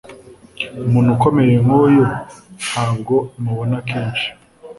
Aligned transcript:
Umuntu 0.85 1.09
ukomeye 1.15 1.53
nkuyu 1.63 2.03
Ntabwo 2.67 3.15
imubona 3.37 3.75
kenshi 3.89 4.27